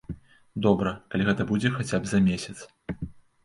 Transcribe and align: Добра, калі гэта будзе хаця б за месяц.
Добра, 0.65 0.93
калі 1.11 1.27
гэта 1.29 1.47
будзе 1.53 1.73
хаця 1.77 1.97
б 2.03 2.15
за 2.15 2.25
месяц. 2.33 2.57